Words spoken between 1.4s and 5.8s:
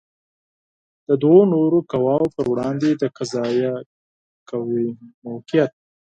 نورو قواوو پر وړاندې د قضائیه قوې موقعیت